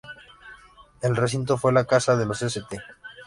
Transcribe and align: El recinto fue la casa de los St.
El 1.03 1.15
recinto 1.15 1.59
fue 1.59 1.71
la 1.71 1.85
casa 1.85 2.15
de 2.17 2.25
los 2.25 2.41
St. 2.41 2.79